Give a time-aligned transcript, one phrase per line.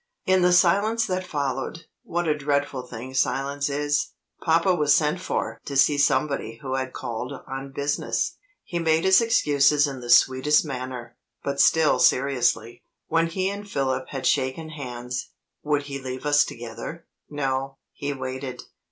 [0.25, 4.13] In the silence that followed what a dreadful thing silence is!
[4.41, 8.35] papa was sent for to see somebody who had called on business.
[8.63, 12.81] He made his excuses in the sweetest manner, but still seriously.
[13.09, 15.29] When he and Philip had shaken hands,
[15.61, 17.05] would he leave us together?
[17.29, 18.63] No; he waited.